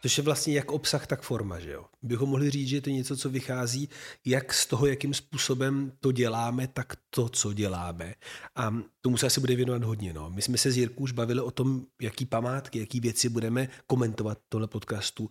Což 0.02 0.18
je 0.18 0.24
vlastně 0.24 0.54
jak 0.54 0.72
obsah, 0.72 1.08
tak 1.08 1.22
forma, 1.22 1.60
že 1.60 1.72
jo? 1.72 1.86
Bychom 2.02 2.30
mohli 2.30 2.50
říct, 2.50 2.68
že 2.68 2.82
to 2.82 2.90
je 2.90 2.96
něco, 2.96 3.18
co 3.18 3.30
vychází 3.30 3.90
jak 4.26 4.54
z 4.54 4.66
toho, 4.66 4.88
jakým 4.88 5.14
způsobem 5.14 5.92
to 6.00 6.12
děláme, 6.12 6.68
tak 6.68 6.94
to, 7.10 7.30
co 7.30 7.54
děláme. 7.54 8.16
A 8.56 8.76
tomu 9.02 9.18
se 9.18 9.26
asi 9.26 9.40
bude 9.40 9.56
věnovat 9.56 9.84
hodně. 9.84 10.14
No. 10.14 10.30
My 10.30 10.42
jsme 10.42 10.58
se 10.58 10.72
s 10.72 10.78
Jirkou 10.78 11.04
už 11.04 11.12
bavili 11.12 11.42
o 11.42 11.52
tom, 11.52 11.86
jaký 12.02 12.26
památky, 12.26 12.80
jaký 12.80 13.00
věci 13.00 13.30
budeme 13.30 13.68
komentovat 13.88 14.38
tohle 14.50 14.68
podcastu. 14.68 15.30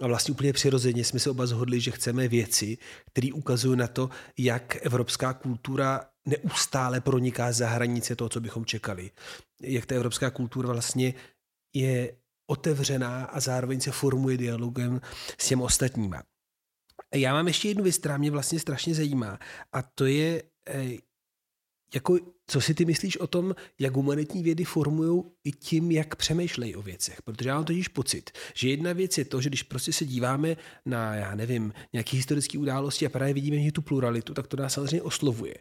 A 0.00 0.06
vlastně 0.06 0.32
úplně 0.32 0.52
přirozeně 0.52 1.04
jsme 1.04 1.20
se 1.20 1.30
oba 1.30 1.46
zhodli, 1.46 1.80
že 1.80 1.90
chceme 1.90 2.28
věci, 2.28 2.78
které 3.06 3.28
ukazují 3.32 3.78
na 3.78 3.86
to, 3.86 4.10
jak 4.38 4.76
evropská 4.80 5.32
kultura 5.32 6.00
neustále 6.26 7.00
proniká 7.00 7.52
za 7.52 7.68
hranice 7.68 8.16
toho, 8.16 8.28
co 8.28 8.40
bychom 8.40 8.64
čekali. 8.64 9.10
Jak 9.62 9.86
ta 9.86 9.94
evropská 9.94 10.30
kultura 10.30 10.72
vlastně 10.72 11.14
je 11.74 12.16
otevřená 12.52 13.24
a 13.24 13.40
zároveň 13.40 13.80
se 13.80 13.90
formuje 13.90 14.36
dialogem 14.36 15.00
s 15.38 15.48
těmi 15.48 15.62
ostatníma. 15.62 16.22
Já 17.14 17.32
mám 17.32 17.46
ještě 17.46 17.68
jednu 17.68 17.82
věc, 17.82 17.98
která 17.98 18.18
mě 18.18 18.30
vlastně 18.30 18.60
strašně 18.60 18.94
zajímá 18.94 19.38
a 19.72 19.82
to 19.82 20.04
je, 20.06 20.42
eh, 20.68 20.96
jako, 21.94 22.18
co 22.46 22.60
si 22.60 22.74
ty 22.74 22.84
myslíš 22.84 23.16
o 23.16 23.26
tom, 23.26 23.54
jak 23.80 23.96
humanitní 23.96 24.42
vědy 24.42 24.64
formují 24.64 25.22
i 25.44 25.52
tím, 25.52 25.90
jak 25.90 26.16
přemýšlejí 26.16 26.76
o 26.76 26.82
věcech. 26.82 27.22
Protože 27.22 27.48
já 27.48 27.54
mám 27.54 27.64
totiž 27.64 27.88
pocit, 27.88 28.30
že 28.54 28.68
jedna 28.68 28.92
věc 28.92 29.18
je 29.18 29.24
to, 29.24 29.40
že 29.40 29.48
když 29.48 29.62
prostě 29.62 29.92
se 29.92 30.04
díváme 30.04 30.56
na, 30.86 31.14
já 31.14 31.34
nevím, 31.34 31.72
nějaké 31.92 32.16
historické 32.16 32.58
události 32.58 33.06
a 33.06 33.08
právě 33.08 33.34
vidíme 33.34 33.72
tu 33.72 33.82
pluralitu, 33.82 34.34
tak 34.34 34.46
to 34.46 34.56
nás 34.56 34.72
samozřejmě 34.72 35.02
oslovuje. 35.02 35.54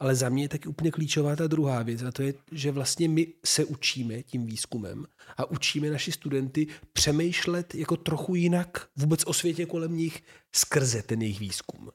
Ale 0.00 0.14
za 0.14 0.28
mě 0.28 0.44
je 0.44 0.48
taky 0.48 0.68
úplně 0.68 0.90
klíčová 0.90 1.36
ta 1.36 1.46
druhá 1.46 1.82
věc 1.82 2.02
a 2.02 2.12
to 2.12 2.22
je, 2.22 2.34
že 2.52 2.70
vlastně 2.72 3.08
my 3.08 3.26
se 3.44 3.64
učíme 3.64 4.22
tím 4.22 4.46
výzkumem 4.46 5.06
a 5.36 5.50
učíme 5.50 5.90
naši 5.90 6.12
studenty 6.12 6.66
přemýšlet 6.92 7.74
jako 7.74 7.96
trochu 7.96 8.34
jinak 8.34 8.88
vůbec 8.96 9.24
o 9.26 9.32
světě 9.32 9.66
kolem 9.66 9.96
nich 9.96 10.22
skrze 10.52 11.02
ten 11.02 11.22
jejich 11.22 11.40
výzkum. 11.40 11.90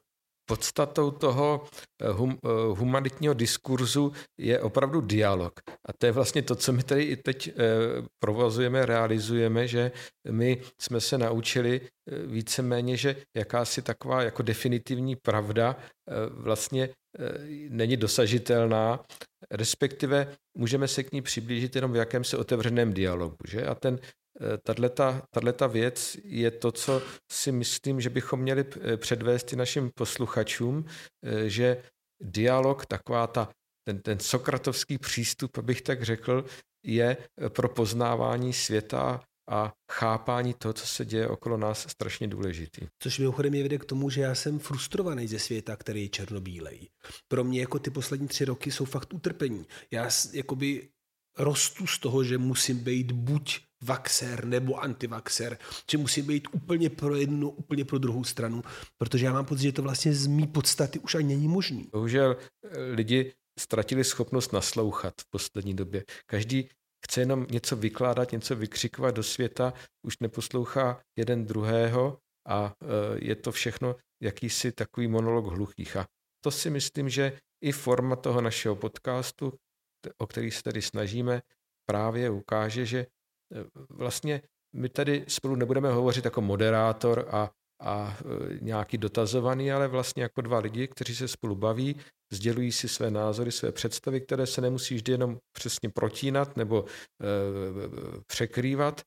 Podstatou 0.45 1.12
toho 1.12 1.65
eh, 2.01 2.10
hum, 2.10 2.38
eh, 2.45 2.48
humanitního 2.77 3.33
diskurzu 3.33 4.12
je 4.38 4.60
opravdu 4.60 5.01
dialog. 5.01 5.60
A 5.86 5.93
to 5.93 6.05
je 6.05 6.12
vlastně 6.12 6.41
to, 6.41 6.55
co 6.55 6.74
my 6.74 6.83
tady 6.83 7.03
i 7.03 7.15
teď 7.15 7.48
eh, 7.48 7.53
provozujeme, 8.19 8.86
realizujeme, 8.86 9.67
že 9.67 9.91
my 10.31 10.62
jsme 10.81 11.01
se 11.01 11.17
naučili 11.17 11.81
víceméně, 12.27 12.98
že 12.98 13.15
jakási 13.36 13.81
taková 13.81 14.24
jako 14.24 14.43
definitivní 14.43 15.15
pravda 15.15 15.75
vlastně 16.29 16.89
není 17.70 17.98
dosažitelná, 17.98 19.05
respektive 19.51 20.36
můžeme 20.58 20.88
se 20.88 21.03
k 21.03 21.12
ní 21.12 21.22
přiblížit 21.22 21.75
jenom 21.75 21.91
v 21.91 21.96
jakémsi 21.96 22.38
otevřeném 22.38 22.93
dialogu. 22.93 23.38
Že? 23.48 23.65
A 23.65 23.75
ten 23.75 24.00
tato 25.41 25.70
věc 25.70 26.17
je 26.24 26.51
to, 26.51 26.72
co 26.72 27.01
si 27.32 27.51
myslím, 27.51 28.01
že 28.01 28.10
bychom 28.10 28.39
měli 28.39 28.65
předvést 28.98 29.53
i 29.53 29.55
našim 29.55 29.91
posluchačům, 29.96 30.86
že 31.46 31.84
dialog, 32.22 32.86
taková 32.86 33.27
ta, 33.27 33.50
ten, 33.88 34.01
ten 34.01 34.20
sokratovský 34.20 34.98
přístup, 34.98 35.58
abych 35.58 35.82
tak 35.82 36.03
řekl, 36.03 36.46
je 36.86 37.17
pro 37.50 37.70
poznávání 37.70 38.53
světa 38.53 39.22
a 39.50 39.74
chápání 39.92 40.54
toho, 40.54 40.74
co 40.74 40.88
se 40.88 41.06
děje 41.06 41.28
okolo 41.28 41.58
nás, 41.58 41.86
strašně 41.90 42.28
důležitý. 42.28 42.88
Což 43.00 43.20
mimochodem 43.20 43.54
je 43.54 43.64
vede 43.64 43.78
k 43.78 43.86
tomu, 43.86 44.10
že 44.10 44.22
já 44.22 44.36
jsem 44.36 44.60
frustrovaný 44.60 45.28
ze 45.28 45.40
světa, 45.40 45.76
který 45.76 46.02
je 46.02 46.10
černobílej. 46.10 46.90
Pro 47.28 47.44
mě 47.44 47.60
jako 47.60 47.80
ty 47.80 47.90
poslední 47.90 48.28
tři 48.28 48.46
roky 48.46 48.72
jsou 48.72 48.86
fakt 48.86 49.14
utrpení. 49.14 49.66
Já 49.92 50.10
jakoby 50.34 50.90
rostu 51.38 51.88
z 51.88 52.00
toho, 52.00 52.24
že 52.24 52.38
musím 52.38 52.80
být 52.80 53.12
buď 53.12 53.60
vaxer 53.84 54.46
nebo 54.46 54.76
antivaxer, 54.76 55.58
že 55.92 55.98
musím 55.98 56.26
být 56.26 56.48
úplně 56.52 56.90
pro 56.90 57.16
jednu, 57.16 57.50
úplně 57.50 57.86
pro 57.86 57.98
druhou 57.98 58.24
stranu, 58.24 58.64
protože 58.98 59.26
já 59.26 59.34
mám 59.34 59.46
pocit, 59.46 59.64
že 59.64 59.72
to 59.72 59.82
vlastně 59.82 60.14
z 60.14 60.28
mý 60.28 60.48
podstaty 60.48 61.00
už 61.00 61.16
ani 61.16 61.36
není 61.36 61.48
možný. 61.48 61.90
Bohužel 61.92 62.38
eh, 62.64 62.80
lidi 62.80 63.34
ztratili 63.60 64.04
schopnost 64.04 64.54
naslouchat 64.54 65.14
v 65.22 65.30
poslední 65.30 65.74
době. 65.74 66.04
Každý 66.26 66.70
chce 67.13 67.22
jenom 67.22 67.46
něco 67.51 67.75
vykládat, 67.75 68.32
něco 68.32 68.55
vykřikovat 68.55 69.15
do 69.15 69.24
světa, 69.24 69.74
už 70.05 70.20
neposlouchá 70.20 71.01
jeden 71.17 71.46
druhého 71.46 72.17
a 72.48 72.74
eh, 72.82 72.86
je 73.22 73.36
to 73.36 73.51
všechno 73.51 73.96
jakýsi 74.22 74.72
takový 74.72 75.08
monolog 75.08 75.46
hluchých. 75.46 75.98
A 75.98 76.08
to 76.43 76.51
si 76.51 76.70
myslím, 76.70 77.10
že 77.10 77.38
i 77.63 77.72
forma 77.72 78.15
toho 78.15 78.41
našeho 78.41 78.75
podcastu, 78.75 79.53
o 80.17 80.27
který 80.27 80.51
se 80.51 80.63
tady 80.63 80.82
snažíme, 80.82 81.41
právě 81.86 82.29
ukáže, 82.29 82.86
že 82.86 83.05
Eh, 83.53 83.65
vlastně 83.89 84.41
my 84.75 84.89
tady 84.89 85.25
spolu 85.27 85.55
nebudeme 85.55 85.91
hovořit 85.91 86.25
jako 86.25 86.41
moderátor 86.41 87.27
a, 87.32 87.50
a 87.84 88.18
eh, 88.20 88.58
nějaký 88.62 88.98
dotazovaný, 88.98 89.72
ale 89.72 89.88
vlastně 89.88 90.24
jako 90.24 90.42
dva 90.42 90.60
lidi, 90.60 90.88
kteří 90.88 91.16
se 91.16 91.28
spolu 91.28 91.56
baví, 91.56 91.96
sdělují 92.34 92.72
si 92.72 92.88
své 92.88 93.12
názory, 93.12 93.52
své 93.52 93.72
představy, 93.72 94.22
které 94.22 94.48
se 94.48 94.62
nemusí 94.62 94.96
vždy 94.96 95.12
jenom 95.12 95.38
přesně 95.58 95.90
protínat 95.90 96.58
nebo 96.58 96.86
e, 96.86 97.28
překrývat, 98.28 99.02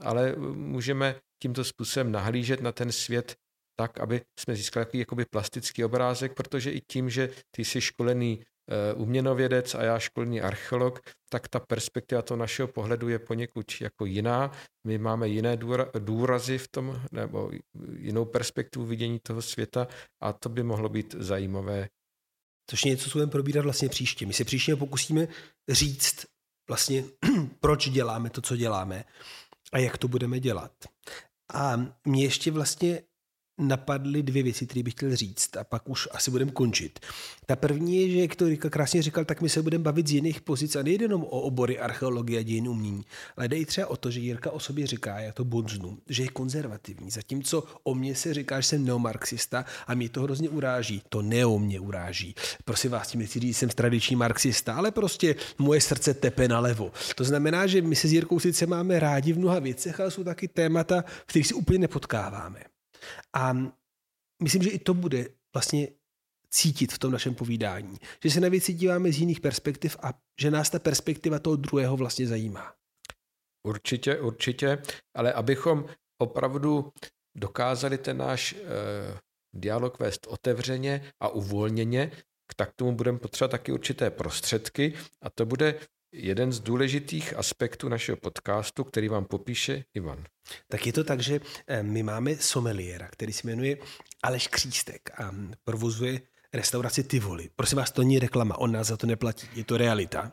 ale 0.00 0.36
můžeme 0.54 1.14
tímto 1.42 1.64
způsobem 1.64 2.12
nahlížet 2.12 2.60
na 2.60 2.72
ten 2.72 2.92
svět 2.92 3.34
tak, 3.78 4.00
aby 4.00 4.20
jsme 4.38 4.56
získali 4.56 4.86
jakoby 4.92 5.24
plastický 5.30 5.84
obrázek, 5.84 6.34
protože 6.34 6.70
i 6.70 6.80
tím, 6.92 7.10
že 7.10 7.30
ty 7.56 7.64
jsi 7.64 7.80
školený 7.80 8.42
uměnovědec 8.94 9.74
a 9.74 9.82
já 9.82 9.98
školní 9.98 10.40
archeolog, 10.40 11.00
tak 11.30 11.48
ta 11.48 11.60
perspektiva 11.60 12.22
toho 12.22 12.38
našeho 12.38 12.68
pohledu 12.68 13.08
je 13.08 13.18
poněkud 13.18 13.80
jako 13.80 14.04
jiná. 14.04 14.52
My 14.86 14.98
máme 14.98 15.28
jiné 15.28 15.58
důrazy 15.98 16.58
v 16.58 16.68
tom, 16.68 17.00
nebo 17.12 17.50
jinou 17.96 18.24
perspektivu 18.24 18.86
vidění 18.86 19.18
toho 19.22 19.42
světa 19.42 19.88
a 20.22 20.32
to 20.32 20.48
by 20.48 20.62
mohlo 20.62 20.88
být 20.88 21.14
zajímavé. 21.18 21.88
Což 22.70 22.84
je 22.84 22.90
něco, 22.90 23.10
co 23.10 23.18
budeme 23.18 23.32
probírat 23.32 23.64
vlastně 23.64 23.88
příště. 23.88 24.26
My 24.26 24.32
se 24.32 24.44
příště 24.44 24.76
pokusíme 24.76 25.28
říct 25.68 26.26
vlastně, 26.68 27.04
proč 27.60 27.88
děláme 27.88 28.30
to, 28.30 28.40
co 28.40 28.56
děláme 28.56 29.04
a 29.72 29.78
jak 29.78 29.98
to 29.98 30.08
budeme 30.08 30.40
dělat. 30.40 30.72
A 31.54 31.76
mě 32.04 32.22
ještě 32.22 32.50
vlastně 32.50 33.02
napadly 33.58 34.22
dvě 34.22 34.42
věci, 34.42 34.66
které 34.66 34.82
bych 34.82 34.94
chtěl 34.94 35.16
říct 35.16 35.56
a 35.56 35.64
pak 35.64 35.88
už 35.88 36.08
asi 36.10 36.30
budeme 36.30 36.50
končit. 36.50 37.00
Ta 37.46 37.56
první 37.56 38.02
je, 38.02 38.10
že 38.10 38.18
jak 38.18 38.36
to 38.36 38.48
Rika 38.48 38.70
krásně 38.70 39.02
říkal, 39.02 39.24
tak 39.24 39.40
my 39.40 39.48
se 39.48 39.62
budeme 39.62 39.84
bavit 39.84 40.08
z 40.08 40.12
jiných 40.12 40.40
pozic 40.40 40.76
a 40.76 40.82
nejde 40.82 41.04
jenom 41.04 41.22
o 41.22 41.40
obory 41.40 41.78
archeologie 41.78 42.38
a 42.38 42.42
dějin 42.42 42.68
umění, 42.68 43.04
ale 43.36 43.48
jde 43.48 43.56
i 43.56 43.66
třeba 43.66 43.86
o 43.86 43.96
to, 43.96 44.10
že 44.10 44.20
Jirka 44.20 44.50
o 44.50 44.60
sobě 44.60 44.86
říká, 44.86 45.18
já 45.18 45.32
to 45.32 45.44
bonznu, 45.44 45.98
že 46.08 46.22
je 46.22 46.28
konzervativní, 46.28 47.10
zatímco 47.10 47.64
o 47.82 47.94
mně 47.94 48.14
se 48.14 48.34
říká, 48.34 48.60
že 48.60 48.68
jsem 48.68 48.84
neomarxista 48.84 49.64
a 49.86 49.94
mě 49.94 50.08
to 50.08 50.22
hrozně 50.22 50.48
uráží. 50.48 51.02
To 51.08 51.22
neo 51.22 51.58
mě 51.58 51.80
uráží. 51.80 52.34
Prosím 52.64 52.90
vás, 52.90 53.08
tím 53.08 53.20
nechci 53.20 53.40
říct, 53.40 53.54
že 53.54 53.58
jsem 53.58 53.68
tradiční 53.68 54.16
marxista, 54.16 54.74
ale 54.74 54.90
prostě 54.90 55.34
moje 55.58 55.80
srdce 55.80 56.14
tepe 56.14 56.48
nalevo. 56.48 56.92
To 57.14 57.24
znamená, 57.24 57.66
že 57.66 57.82
my 57.82 57.96
se 57.96 58.08
s 58.08 58.12
Jirkou 58.12 58.40
sice 58.40 58.66
máme 58.66 59.00
rádi 59.00 59.32
v 59.32 59.38
mnoha 59.38 59.58
věcech, 59.58 60.00
ale 60.00 60.10
jsou 60.10 60.24
taky 60.24 60.48
témata, 60.48 61.04
v 61.26 61.26
kterých 61.26 61.46
si 61.46 61.54
úplně 61.54 61.78
nepotkáváme. 61.78 62.77
A 63.34 63.52
myslím, 64.42 64.62
že 64.62 64.70
i 64.70 64.78
to 64.78 64.94
bude 64.94 65.28
vlastně 65.54 65.88
cítit 66.50 66.92
v 66.92 66.98
tom 66.98 67.12
našem 67.12 67.34
povídání. 67.34 67.98
Že 68.24 68.30
se 68.30 68.40
na 68.40 68.48
věci 68.48 68.72
díváme 68.72 69.12
z 69.12 69.18
jiných 69.18 69.40
perspektiv 69.40 69.96
a 70.02 70.14
že 70.40 70.50
nás 70.50 70.70
ta 70.70 70.78
perspektiva 70.78 71.38
toho 71.38 71.56
druhého 71.56 71.96
vlastně 71.96 72.26
zajímá. 72.26 72.74
Určitě, 73.66 74.20
určitě, 74.20 74.82
ale 75.16 75.32
abychom 75.32 75.84
opravdu 76.22 76.92
dokázali 77.36 77.98
ten 77.98 78.16
náš 78.16 78.52
eh, 78.52 79.18
dialog 79.54 79.98
vést 79.98 80.26
otevřeně 80.26 81.12
a 81.20 81.28
uvolněně, 81.28 82.12
tak 82.56 82.72
tomu 82.76 82.92
budeme 82.92 83.18
potřebovat 83.18 83.50
taky 83.50 83.72
určité 83.72 84.10
prostředky 84.10 84.94
a 85.22 85.30
to 85.30 85.46
bude 85.46 85.80
jeden 86.12 86.52
z 86.52 86.60
důležitých 86.60 87.36
aspektů 87.36 87.88
našeho 87.88 88.16
podcastu, 88.16 88.84
který 88.84 89.08
vám 89.08 89.24
popíše 89.24 89.84
Ivan. 89.94 90.24
Tak 90.68 90.86
je 90.86 90.92
to 90.92 91.04
tak, 91.04 91.20
že 91.20 91.40
eh, 91.66 91.82
my 91.82 92.02
máme 92.02 92.36
someliéra, 92.36 93.08
který 93.08 93.32
se 93.32 93.46
jmenuje 93.46 93.76
Aleš 94.22 94.46
Křístek 94.46 95.10
a 95.20 95.34
provozuje 95.64 96.20
restauraci 96.54 97.04
Tivoli. 97.04 97.50
Prosím 97.56 97.78
vás, 97.78 97.90
to 97.90 98.02
není 98.02 98.18
reklama, 98.18 98.58
on 98.58 98.72
nás 98.72 98.86
za 98.86 98.96
to 98.96 99.06
neplatí, 99.06 99.48
je 99.54 99.64
to 99.64 99.76
realita. 99.76 100.32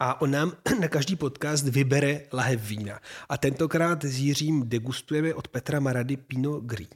A 0.00 0.20
on 0.20 0.30
nám 0.30 0.52
na 0.80 0.88
každý 0.88 1.16
podcast 1.16 1.64
vybere 1.64 2.20
lahev 2.32 2.60
vína. 2.60 3.00
A 3.28 3.38
tentokrát 3.38 4.04
s 4.04 4.18
Jiřím 4.18 4.68
degustujeme 4.68 5.34
od 5.34 5.48
Petra 5.48 5.80
Marady 5.80 6.16
Pino 6.16 6.60
Gris. 6.60 6.88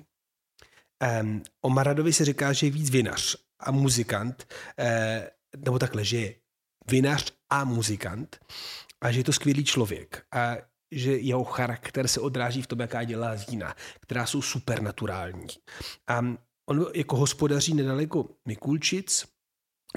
Um, 1.23 1.43
o 1.61 1.71
Maradovi 1.71 2.13
se 2.13 2.25
říká, 2.25 2.53
že 2.53 2.67
je 2.67 2.71
víc 2.71 2.91
vinař 2.91 3.37
a 3.61 3.71
muzikant, 3.71 4.55
eh, 4.79 5.31
nebo 5.57 5.79
takhle, 5.79 6.05
že 6.05 6.17
je 6.17 6.35
vinař 6.91 7.38
a 7.51 7.65
muzikant 7.65 8.39
a 9.01 9.13
že 9.13 9.21
je 9.21 9.25
to 9.25 9.33
skvělý 9.33 9.65
člověk 9.65 10.23
a 10.33 10.57
že 10.91 11.13
jeho 11.17 11.45
charakter 11.45 12.09
se 12.09 12.21
odráží 12.21 12.63
v 12.63 12.67
tom, 12.67 12.81
jaká 12.81 13.05
dělá 13.05 13.35
vína, 13.35 13.75
která 14.01 14.27
jsou 14.27 14.43
supernaturální. 14.43 15.47
A 16.07 16.19
on 16.69 16.87
jako 16.95 17.17
hospodaří 17.17 17.75
nedaleko 17.75 18.29
Mikulčic, 18.49 19.27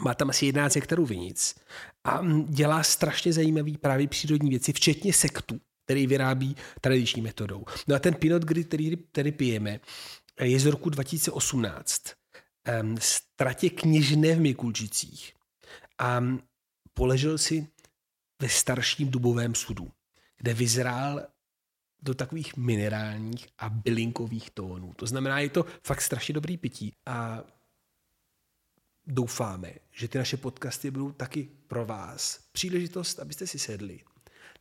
má 0.03 0.13
tam 0.13 0.29
asi 0.29 0.45
11 0.45 0.75
hektarů 0.75 1.05
vinic 1.05 1.55
a 2.03 2.21
dělá 2.47 2.83
strašně 2.83 3.33
zajímavé 3.33 3.71
právě 3.81 4.07
přírodní 4.07 4.49
věci, 4.49 4.73
včetně 4.73 5.13
sektu, 5.13 5.61
který 5.85 6.07
vyrábí 6.07 6.55
tradiční 6.81 7.21
metodou. 7.21 7.65
No 7.87 7.95
a 7.95 7.99
ten 7.99 8.13
Pinot 8.13 8.43
Gris, 8.43 8.65
který 8.65 8.95
tady 8.95 9.31
pijeme, 9.31 9.79
je 10.41 10.59
z 10.59 10.65
roku 10.65 10.89
2018. 10.89 12.01
Stratě 12.99 13.69
kněžné 13.69 14.35
v 14.35 14.39
Mikulčicích. 14.39 15.33
A 15.97 16.23
poležel 16.93 17.38
si 17.38 17.67
ve 18.39 18.49
starším 18.49 19.12
dubovém 19.12 19.56
sudu, 19.56 19.91
kde 20.38 20.54
vyzrál 20.54 21.27
do 22.01 22.13
takových 22.13 22.58
minerálních 22.58 23.47
a 23.58 23.69
bylinkových 23.69 24.49
tónů. 24.49 24.93
To 24.93 25.08
znamená, 25.08 25.39
je 25.39 25.49
to 25.49 25.65
fakt 25.84 26.01
strašně 26.01 26.34
dobrý 26.34 26.58
pití 26.58 26.93
a 27.06 27.43
doufáme, 29.08 29.73
že 29.91 30.08
ty 30.08 30.17
naše 30.17 30.38
podcasty 30.38 30.91
budou 30.91 31.12
taky 31.12 31.49
pro 31.67 31.86
vás 31.86 32.39
příležitost, 32.51 33.19
abyste 33.19 33.47
si 33.47 33.60
sedli. 33.60 33.99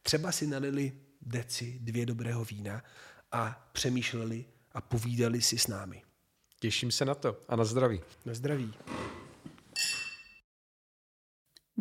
Třeba 0.03 0.33
si 0.33 0.47
nalili 0.47 0.93
deci, 1.21 1.79
dvě 1.81 2.07
dobrého 2.07 2.45
vína 2.45 2.83
a 3.33 3.71
přemýšleli 3.73 4.45
a 4.73 4.81
povídali 4.81 5.43
si 5.43 5.59
s 5.59 5.67
námi. 5.67 6.03
Těším 6.59 6.91
se 6.91 7.05
na 7.05 7.15
to 7.15 7.41
a 7.49 7.57
na 7.57 7.65
zdraví. 7.65 8.01
Na 8.25 8.35
zdraví 8.35 8.75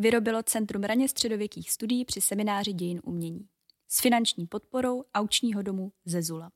vyrobilo 0.00 0.42
Centrum 0.42 0.82
raně 0.82 1.08
středověkých 1.08 1.70
studií 1.70 2.04
při 2.04 2.20
semináři 2.20 2.72
dějin 2.72 3.00
umění 3.04 3.48
s 3.88 4.00
finanční 4.00 4.46
podporou 4.46 5.04
aučního 5.14 5.62
domu 5.62 5.92
Zezula. 6.04 6.52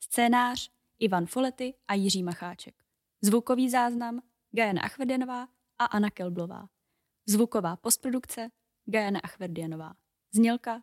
Scénář 0.00 0.70
Ivan 0.98 1.26
Folety 1.26 1.74
a 1.88 1.94
Jiří 1.94 2.22
Macháček. 2.22 2.74
Zvukový 3.22 3.70
záznam 3.70 4.22
Gajana 4.50 4.82
Achverdianová 4.82 5.48
a 5.78 5.84
Anna 5.84 6.10
Kelblová. 6.10 6.68
Zvuková 7.26 7.76
postprodukce 7.76 8.48
Gajana 8.84 9.20
Achverdianová. 9.20 9.94
Znělka 10.34 10.82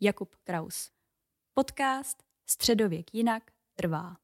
Jakub 0.00 0.36
Kraus. 0.44 0.90
Podcast 1.54 2.22
Středověk 2.46 3.14
jinak 3.14 3.50
trvá. 3.74 4.16